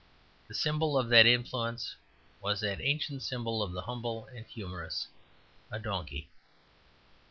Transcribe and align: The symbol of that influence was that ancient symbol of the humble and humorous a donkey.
The 0.47 0.55
symbol 0.55 0.97
of 0.97 1.09
that 1.09 1.27
influence 1.27 1.95
was 2.41 2.61
that 2.61 2.81
ancient 2.81 3.21
symbol 3.21 3.61
of 3.61 3.71
the 3.71 3.83
humble 3.83 4.25
and 4.35 4.47
humorous 4.47 5.05
a 5.69 5.77
donkey. 5.77 6.27